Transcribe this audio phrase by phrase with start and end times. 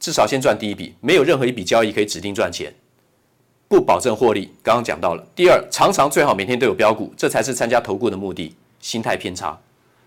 [0.00, 2.72] 至少先赚第一笔，没有任何一笔交易可以指定赚钱，
[3.68, 4.52] 不保证获利。
[4.62, 5.26] 刚刚讲到了。
[5.34, 8.54] 第二，常常最好每天都有标股，这才是参加投顾的目的。
[8.80, 9.58] 心态偏差，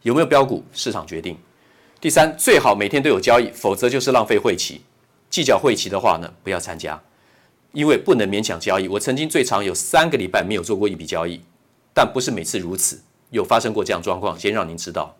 [0.03, 1.37] 有没有标股，市场决定。
[1.99, 4.81] 第三，最好每天都有交易，否则就是浪费会期。
[5.29, 6.99] 计较会期的话呢，不要参加，
[7.73, 8.87] 因为不能勉强交易。
[8.87, 11.41] 我曾经最长有三个礼拜没有做过一笔交易，
[11.93, 15.15] 但不是每次如此，有发生过这样状况，先让您知道。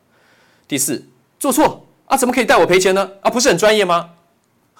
[0.68, 1.06] 第四，
[1.38, 3.12] 做错啊，怎么可以带我赔钱呢？
[3.20, 4.12] 啊，不是很专业吗？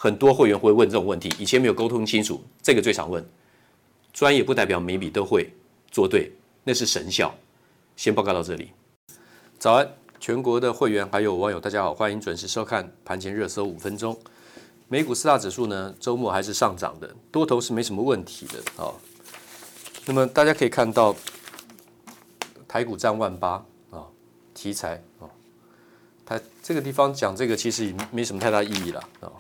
[0.04, 3.24] 很多会员会问这种问题，以前没有沟通清楚，这个最常问。
[4.12, 5.54] 专业不代表每笔都会
[5.92, 6.32] 做对，
[6.64, 7.32] 那是神效。
[7.96, 8.72] 先报告到这里。
[9.60, 9.88] 早安，
[10.20, 14.20] 全国的会员还有网友，大家好，欢迎准时收看盘前热搜五分钟。
[14.88, 18.56] 美股四大指数呢，周末还是上涨的，多头是没什么问题的。
[18.76, 19.00] 好，
[20.08, 21.16] 那么大家可以看到，
[22.68, 24.08] 台股涨万八啊，
[24.56, 25.30] 题材啊，
[26.26, 29.32] 它这个地方讲这个其实也没什么太大意义了啊。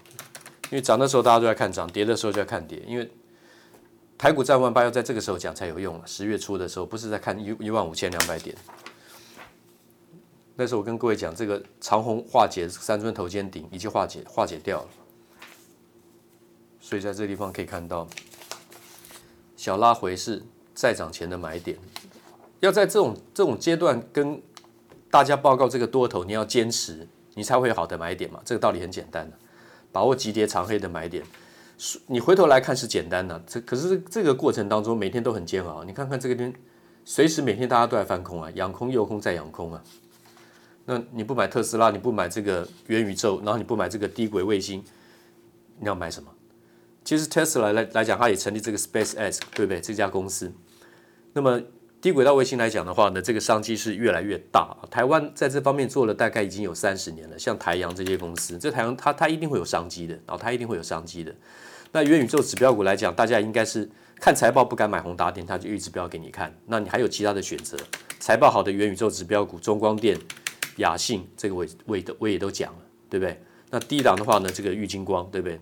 [0.71, 2.81] 因为涨的时候大家都在看涨，跌的时候就在看跌。
[2.87, 3.11] 因为
[4.17, 6.03] 台股站万八要在这个时候讲才有用了。
[6.07, 8.55] 十月初的时候不是在看一一万五千两百点。
[10.55, 14.87] 那时候我跟各位讲，这个长虹化解三尊头肩顶已经化解化解掉了。
[16.79, 18.07] 所以在这个地方可以看到，
[19.57, 20.41] 小拉回是
[20.73, 21.77] 再涨前的买点。
[22.61, 24.41] 要在这种这种阶段跟
[25.09, 28.39] 大家报告这个多头，你要坚持，你才会有好的买点嘛。
[28.45, 29.37] 这个道理很简单的。
[29.91, 31.23] 把握急跌长黑的买点，
[32.07, 35.83] 你回头来看是简单的，这可是这个过程当中每天都很煎熬。
[35.83, 36.53] 你看看这个边，
[37.03, 39.83] 随时每天大家都在翻空啊，养空诱空再养空啊。
[40.85, 44.83] 那你不买特斯拉，你不买这个元宇宙，然后你不买这个低轨卫星，
[45.79, 46.31] 你要买什么？
[47.03, 49.81] 其实特斯拉来来讲，它也成立这个 SpaceX，对不对？
[49.81, 50.53] 这家公司，
[51.33, 51.61] 那么。
[52.01, 54.75] 低轨道卫星来讲的话呢，这个商机是越来越大。
[54.89, 61.31] 台湾在这方面做了大概已经有三十年了，像台阳这些公司，这台阳它它一定会有商机的，然后它一定会有商机的。
[61.91, 63.87] 那元宇宙指标股来讲，大家应该是
[64.19, 66.51] 看财报不敢买宏达电，它就一直指标给你看。
[66.65, 67.77] 那你还有其他的选择，
[68.19, 70.17] 财报好的元宇宙指标股，中光电、
[70.77, 72.79] 亚信，这个我我也都我也都讲了，
[73.11, 73.39] 对不对？
[73.69, 75.59] 那低档的话呢，这个玉晶光，对不对？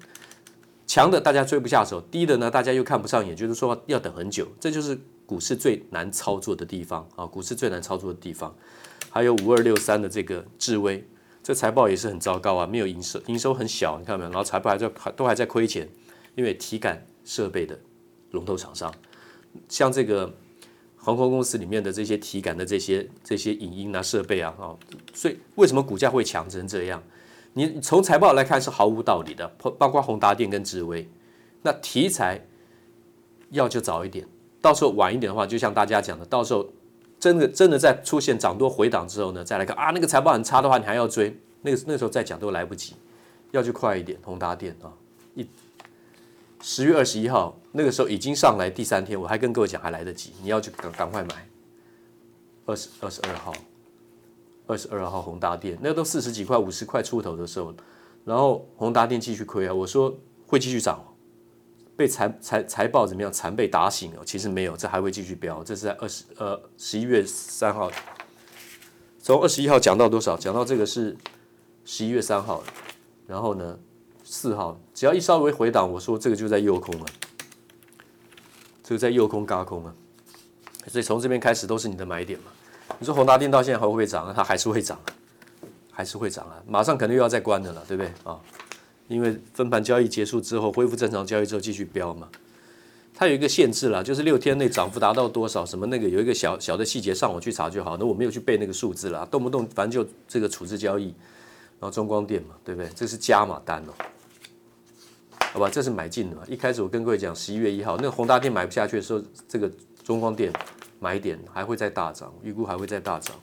[0.89, 4.99] 强的大家追不下手，低的呢大家又看不上眼，就是说要等很久，这就是。
[5.29, 8.51] 股市最难操作的地方啊，股市最难操作的地方，
[9.11, 11.07] 还有五二六三的这个智威，
[11.43, 14.31] 这财报也是很糟糕啊，没有营收，营收很小，你看到没有？
[14.31, 15.87] 然后财报还在还都还在亏钱，
[16.33, 17.77] 因为体感设备的
[18.31, 18.91] 龙头厂商，
[19.67, 20.33] 像这个
[20.97, 24.73] 航空公司里面的这些体感的这些这些影音啊设备啊，啊，
[25.13, 27.03] 所以为什么股价会强成这样？
[27.59, 29.45] 你从财报来看是毫无道理的，
[29.77, 31.09] 包括宏达电跟智威，
[31.61, 32.47] 那题材
[33.49, 34.25] 要就早一点。
[34.61, 36.69] 到时候晚一点的话，就像大家讲的，到时候
[37.19, 42.95] 真的真的在出现涨多回档之后呢，再来看啊，那个财报很差的话，你还要追，那个那时候再讲都来不及，
[43.51, 44.17] 要去快一点。
[44.23, 44.93] 宏达电啊，
[45.35, 45.45] 一
[46.61, 51.47] 十月二十一号那个时候已经上来第三天，我还跟各位讲还来得及，你要去赶赶快买。
[52.65, 53.53] 二十二十二号，
[54.69, 57.73] 二十二号宏达电，那都四十几块、五十块出头的时候，
[58.23, 61.03] 然后宏达电继续亏啊，我说会继续涨。
[61.97, 63.33] 被财财财报怎么样？
[63.33, 64.23] 惨被打醒了。
[64.23, 65.63] 其实没有，这还会继续飙。
[65.63, 67.91] 这是在二十呃十一月三号，
[69.19, 70.37] 从二十一号讲到多少？
[70.37, 71.17] 讲到这个是
[71.83, 72.63] 十一月三号，
[73.25, 73.79] 然后呢
[74.23, 77.05] 四号，只要一稍微回档，我说这个就在诱空了，
[78.83, 79.95] 这个在诱空轧空啊。
[80.87, 82.51] 所以从这边开始都是你的买点嘛。
[82.97, 84.33] 你说宏达电到现在还会不会涨啊？
[84.35, 84.99] 它还是会涨，
[85.91, 86.63] 还是会涨啊！
[86.67, 88.39] 马上可能又要再关的了，对不对啊？
[89.07, 92.27] 因为分盘交易结束之后，恢复正常交易之后继续飙嘛，
[93.13, 97.97] 它有一个限制啦，就是六天内涨幅达到多少，什么那个有一个小小的细节，上网去查就好。
[97.97, 101.05] 那我没有去背那个数字啦，动不动反正就这个处置交易，
[101.79, 102.89] 然后中光电嘛，对不对？
[102.95, 103.93] 这是加码单哦，
[105.53, 106.43] 好吧，这是买进的嘛。
[106.47, 109.71] 一开始我跟各位讲，十一月一号那个宏达电买不下去的时候，这个
[110.03, 110.53] 中光电
[110.99, 113.35] 买点还会再大涨，预估还会再大涨，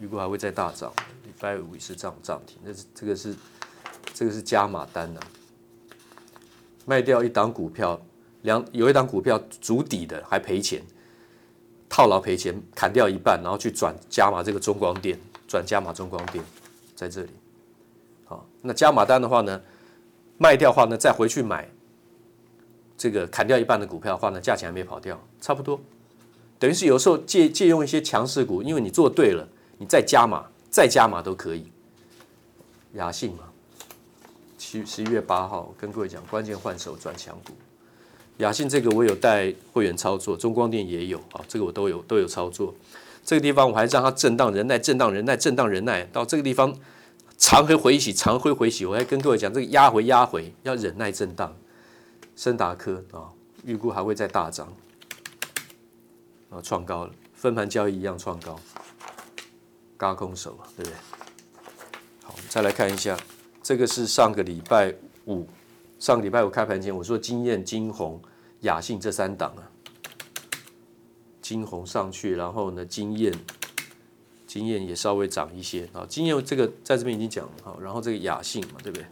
[0.00, 0.92] 预估还会再大涨。
[1.24, 3.36] 礼拜五也是涨涨停，那是这个是
[4.12, 5.26] 这个是加码单呐、啊，
[6.84, 8.00] 卖掉一档股票，
[8.42, 10.82] 两有一档股票足底的还赔钱，
[11.88, 16.44] 套牢赔钱，砍掉一半，然后去转加码这个中光电，转加码中光电
[16.96, 17.30] 在这里，
[18.24, 19.60] 好，那加码单的话呢，
[20.38, 21.68] 卖掉的话呢，再回去买
[22.98, 25.80] 这个砍掉一半的股票的话呢，价钱还没跑掉，差不多，
[26.58, 29.48] 等于是有时候借借用一些强势股，因为你做对了，
[29.78, 30.44] 你再加码。
[30.70, 31.66] 再加码都可以，
[32.92, 33.44] 雅信嘛，
[34.58, 37.54] 七十一月八号跟各位讲，关键换手转强股。
[38.36, 42.74] 雅信这个我有带会员操作，中光电也有啊，这个我都有都有操作。
[43.24, 46.76] 这个地方我还让它震荡忍耐，震荡忍耐，震荡忍耐，到这个地方
[47.38, 51.56] 长黑回洗，长回回洗，我还跟各位讲，这个压回压回要忍耐震荡。
[52.38, 53.26] 升达科啊，
[53.64, 54.72] 预估还会再大涨，
[56.50, 58.56] 啊，创高了，分盘交易一样创高。
[59.98, 60.96] 轧空手嘛，对不对？
[62.22, 63.18] 好，再来看一下，
[63.60, 64.94] 这个是上个礼拜
[65.26, 65.48] 五，
[65.98, 68.22] 上个礼拜五开盘前我说经验金红、
[68.60, 69.66] 雅信这三档啊，
[71.42, 73.34] 金红上去，然后呢，晶焱，
[74.46, 76.06] 晶焱也稍微涨一些啊。
[76.08, 79.04] 晶焱这个在这边已经讲了哈，然后这个雅信嘛，对不对？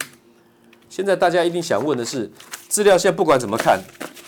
[0.87, 2.31] 现在大家一定想问的是，
[2.67, 3.81] 资料现在不管怎么看，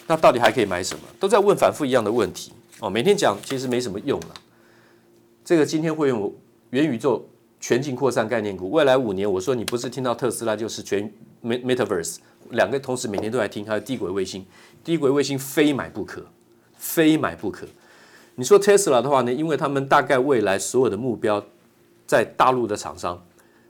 [0.07, 1.01] 那到底还可以买什么？
[1.19, 2.89] 都在问反复一样的问题哦。
[2.89, 4.33] 每天讲其实没什么用了。
[5.43, 6.33] 这个今天会用。
[6.71, 7.27] 元宇宙
[7.59, 11.11] 全境扩散概念股，未来五年，我说你不是听到特斯拉就是全
[11.43, 12.17] Metaverse
[12.51, 14.45] 两个同时每天都来听，还有低轨卫星，
[14.83, 16.23] 低轨卫星非买不可，
[16.77, 17.65] 非买不可。
[18.35, 19.33] 你说特斯拉的话呢？
[19.33, 21.43] 因为他们大概未来所有的目标
[22.05, 23.25] 在大陆的厂商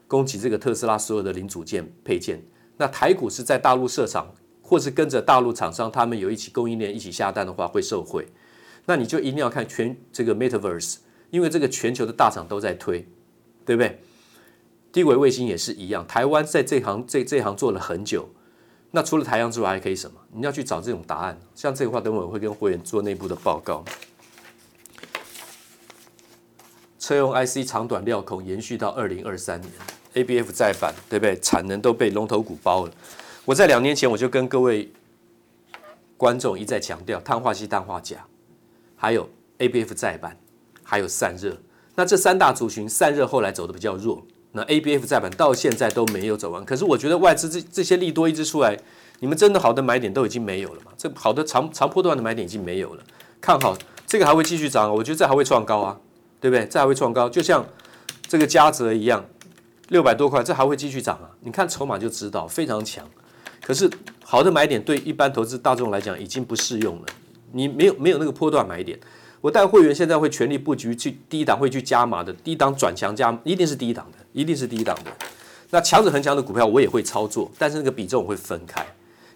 [0.06, 2.42] 供给这个特斯拉所有的零组件配件，
[2.76, 4.30] 那台股是在大陆设厂，
[4.70, 8.28] 或是跟着大陆厂商他们有一起供应链一起下单的话会受惠，
[8.86, 10.98] 那你就一定要看全这个 Metaverse。
[11.30, 13.04] 因为这个全球的大厂都在推，
[13.64, 14.00] 对不对？
[14.92, 18.30] 低轨卫星也是一样，台湾在这行这这行做了很久。
[18.92, 20.20] 那除了台阳之外，还可以什么？
[20.32, 21.40] 你要去找这种答案。
[21.56, 23.84] 像这个话，等会我会跟会员做内部的报告。
[27.00, 29.72] 车用 IC 长短料孔延续到二零二三年
[30.14, 31.36] ，ABF 再版，对不对？
[31.40, 32.92] 产能都被龙头股包了。
[33.50, 34.92] 我在两年前我就跟各位
[36.16, 38.16] 观众一再强调，碳化硅、氮化镓，
[38.96, 39.28] 还有
[39.58, 40.36] ABF 再版。
[40.82, 41.56] 还有散热，
[41.94, 46.64] 那这三大族群散热后来走的比较弱，那 ABF 载板到现在都没有走完。
[46.64, 48.76] 可是我觉得外资这这些利多一直出来，
[49.20, 50.90] 你们真的好的买点都已经没有了嘛？
[50.96, 53.04] 这好的长长波段的买点已经没有了。
[53.40, 55.96] 看好这个还会继续涨，我觉得这还会创高啊，
[56.40, 56.66] 对不对？
[56.66, 57.64] 这还会创高，就像
[58.26, 59.24] 这个嘉泽一样，
[59.90, 61.30] 六百多块，这还会继续涨啊。
[61.42, 63.06] 你看筹码就知道非常强。
[63.62, 63.90] 可是
[64.24, 67.06] 好的买点对一般投资大众来讲已经不适用了，
[67.52, 68.98] 你没有没有那个波段买点。
[69.40, 75.10] 我带会员现在会全力布局去低档会去加码的低档转强加，一定是低档的，一定是低档的。
[75.70, 78.84] 那强者恒强的股票我也会操作，但是那个比重我会分开。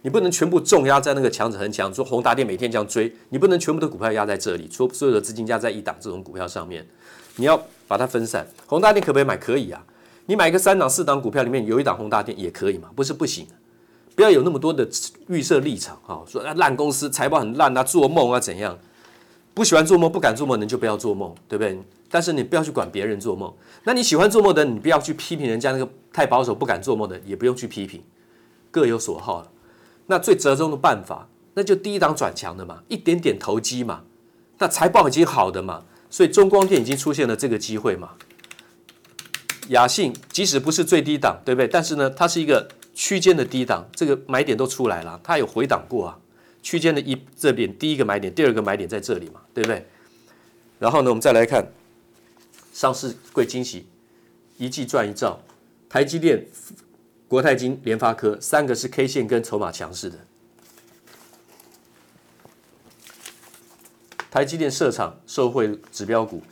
[0.03, 6.87] 你不能全部重压在那个强者恒强，说宏达电每天这样追，你不能全部的股票压在这里，说所有的资金压在一档这种股票上面，
[7.37, 7.57] 你要
[7.89, 8.47] 把它分散。
[8.67, 9.39] 宏达电可不可以买？
[9.39, 9.83] 可以啊，
[10.27, 13.47] 你买个三档四档股票里面有一档宏达电也可以嘛，不是不行。
[14.15, 14.89] 不要有那么多的
[15.29, 18.79] 预设立场啊，说啊烂公司财报很烂啊，做梦啊怎样？
[19.53, 21.81] 不喜欢做梦、不敢做梦的人就不要做梦，对不对？
[22.11, 23.53] 但是你不要去管别人做梦。
[23.85, 28.03] 那你喜欢做梦的，你不要去批评人家那个太保守、不敢做梦的，也不用去批评，
[28.71, 29.47] 各有所好。
[30.07, 34.03] 那最折中的办法，那就低档转强的嘛，一点点投机嘛，
[34.59, 38.11] 那财报已经好的嘛，所以中光电已经出现了这个机会嘛。
[39.69, 41.69] 雅信即使不是最低档，对不对？
[41.69, 46.19] 但是呢，它是一个区间的低档，这个买点都出来了，它有回档过啊。
[46.63, 49.87] 区间的一这边第一个买点，第二个买点在这里嘛，对不对？
[50.79, 51.71] 然后呢，我们再来看
[52.73, 53.87] 上市柜惊喜，
[54.57, 55.39] 一季赚一兆，
[55.91, 56.47] 台积电、
[57.29, 60.19] 国泰金、联发科三个是 K 线跟筹码强势的。
[64.31, 66.43] 台积电设厂受惠指标股，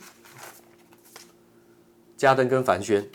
[2.15, 3.09] 嘉登跟凡轩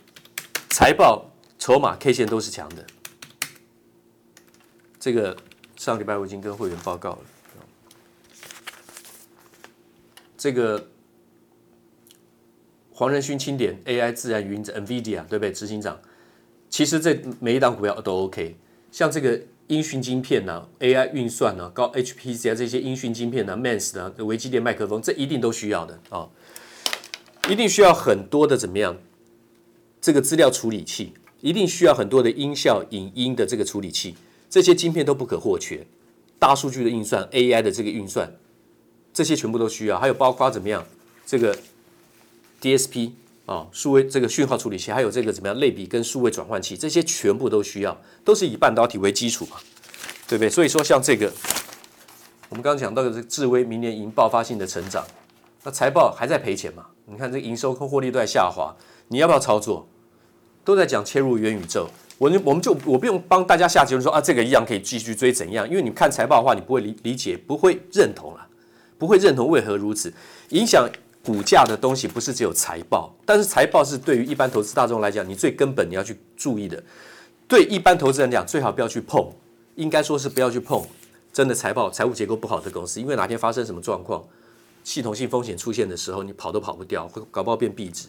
[0.70, 2.84] 财报、筹码、K 线都是强的。
[4.98, 5.36] 这个
[5.76, 7.18] 上礼拜我已经跟会员报告了。
[10.36, 10.88] 这个
[12.92, 15.52] 黄仁勋钦点 AI 自然语音 NVIDIA 对不对？
[15.52, 16.00] 执行长，
[16.68, 18.56] 其实这每一档股票都 OK，
[18.90, 19.40] 像这个。
[19.68, 26.26] 音讯晶片呐、啊、AI 运算呐、啊、高 HPC 啊这些音讯晶片呐、啊、，MANS 啊、微机电麦克风，这一定都需要的啊、
[27.50, 28.96] 一定需要很多的怎么样？
[30.00, 31.12] 这个资料处理器
[31.42, 34.14] 一定需要很多的音效、影音的这个处理器，
[34.50, 35.86] 这些晶片都不可或缺。
[36.38, 38.32] 大数据的运算、AI 的这个运算，
[39.12, 39.98] 这些全部都需要。
[39.98, 40.86] 还有包括怎么样？
[41.26, 41.56] 这个
[42.60, 43.12] DSP。
[43.48, 49.56] 啊，数位这个讯号处理器，还有这个怎么样类比跟数位转换器，这些全部都需要，都是以半导体为基础嘛，
[50.28, 50.50] 对不对？
[50.50, 51.32] 所以说像这个，
[52.50, 55.02] 我们刚刚讲到的这个智威，明年迎爆发性的成长，
[55.62, 56.84] 那财报还在赔钱嘛？
[57.06, 58.76] 你看这个营收和获利都在下滑，
[59.08, 59.88] 你要不要操作？
[60.62, 65.68] 都在讲切入元宇宙，我我们就我不用帮大家下结论说啊，这个一样可以继续追怎样？
[65.68, 68.46] 因为你看财报的话，你不会理理解，不会认同了，
[68.98, 70.12] 不会认同为何如此
[70.50, 70.88] 影响。
[71.20, 76.82] 股价的东西不是只有财报，但是财报是对于一般投资大众来讲，你最根本你要去注意的。
[77.46, 79.30] 对一般投资人讲，最好不要去碰，
[79.74, 80.82] 应该说是不要去碰
[81.30, 84.24] 真的财报、财务结构不好的公司，因为哪天发生什么状况，
[84.84, 88.06] 系统性风险出现的时候，你跑都跑不掉，会搞不好变壁纸，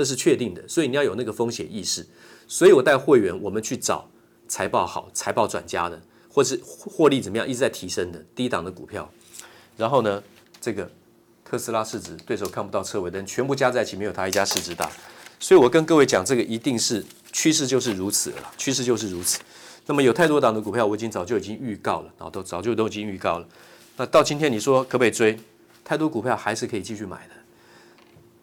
[0.00, 0.66] 这是确定的。
[0.66, 2.06] 所以你要有那个风险意识。
[2.48, 4.08] 所以我带会员，我们去找
[4.48, 6.00] 财报好、财报转佳的，
[6.32, 9.12] 或是获利怎么样一直在提升的低档的股票。
[9.76, 10.22] 然后呢，
[10.60, 10.90] 这个。
[11.42, 14.88] 特斯拉市值对手看不到车尾灯，全部加在一起没有它一家市值大，
[15.40, 19.40] 所以我跟各位讲，这个一定是趋势就是如此了，趋势就是如此。
[19.86, 23.48] 那么有太多档的股票，我已经早就已经预告了，然后都早就都已经预告了。
[23.96, 25.36] 那到今天你说可不可以追？
[25.82, 27.34] 太多股票还是可以继续买的。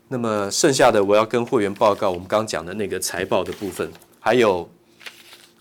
[0.07, 4.69] 那么剩下的我要跟会员报告，我们刚刚讲的那个财报的部分，还有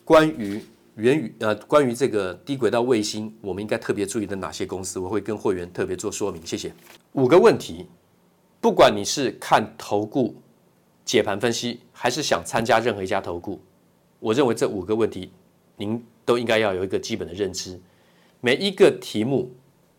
[0.05, 0.63] 关于。
[0.97, 6.41] 源于呃，关于这个低轨道卫星，我们应该特别注意的哪些公司，我会跟会员特别做说明。
[6.47, 6.73] 谢谢。
[7.13, 7.87] 五个问题，
[8.63, 10.35] 不管你是看投顾
[11.05, 13.61] 解盘分析，还是想参加任何一家投顾，
[14.19, 15.31] 我认为这五个问题
[15.77, 17.79] 您都应该要有一个基本的认知。
[18.41, 19.55] 每一个题目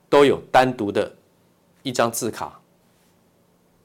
[0.09, 1.15] 都有单独的
[1.83, 2.59] 一张字卡，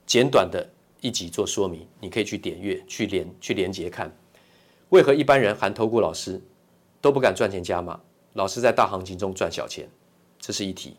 [0.07, 0.69] 简短的
[1.01, 4.15] 一集做说明，你可以去点阅、去连、去连接看。
[4.91, 6.41] 为何一般人含投顾老师？
[7.01, 8.01] 都不敢赚钱加码，
[8.35, 9.89] 老师在大行情中赚小钱，
[10.39, 10.97] 这是一题。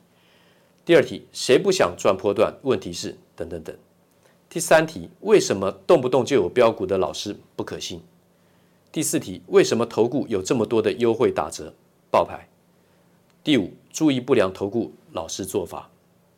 [0.84, 2.54] 第二题，谁不想赚波段？
[2.64, 3.74] 问题是等等等。
[4.50, 8.02] 第三题，为什么动不动就有标股的老师不可信？
[8.92, 11.74] 第四题，为什么投顾有这么多的优惠打折
[12.12, 12.50] 爆牌？
[13.42, 15.90] 第五，注意不良投顾老师做法。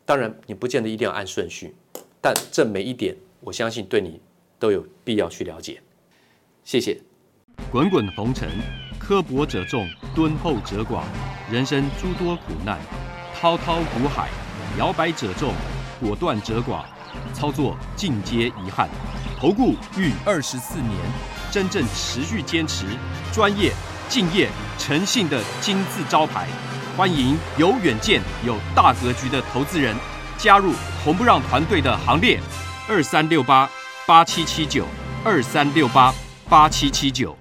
[0.04, 1.74] 当然，你不见得一定要按顺序，
[2.20, 4.20] 但这每一点，我相信对你
[4.58, 5.80] 都有必要去了解。
[6.64, 7.00] 谢谢。
[7.70, 8.48] 滚滚红尘。
[8.98, 11.04] 刻薄者众，敦厚者寡；
[11.48, 12.80] 人生诸多苦难，
[13.32, 14.28] 滔滔苦海，
[14.76, 15.52] 摇摆者众，
[16.00, 16.84] 果断者寡。
[17.32, 18.88] 操作尽皆遗憾。
[19.38, 20.90] 投顾逾二十四年，
[21.52, 22.84] 真正持续坚持、
[23.32, 23.70] 专业、
[24.08, 26.48] 敬业、诚信的金字招牌。
[26.96, 29.94] 欢迎有远见、有大格局的投资人
[30.38, 30.72] 加入
[31.04, 32.40] 红不让团队的行列。
[32.88, 33.68] 二三六八
[34.06, 34.84] 八七七九，
[35.24, 36.14] 二三六八
[36.48, 37.36] 八七七九。